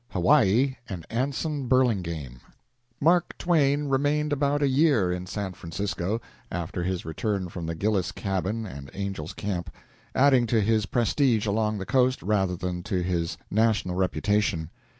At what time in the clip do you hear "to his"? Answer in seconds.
10.47-10.87, 12.81-13.37